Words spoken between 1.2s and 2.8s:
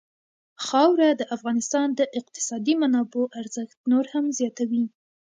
افغانستان د اقتصادي